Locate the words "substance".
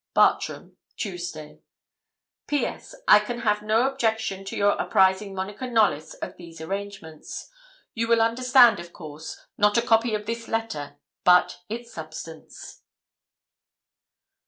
11.93-12.81